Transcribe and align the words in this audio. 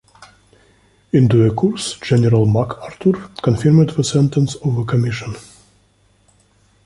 In 1.13 1.27
due 1.27 1.53
course, 1.53 1.99
General 2.01 2.47
MacArthur 2.47 3.29
confirmed 3.39 3.89
the 3.91 4.03
sentence 4.03 4.55
of 4.55 4.75
the 4.75 4.83
Commission. 4.83 5.35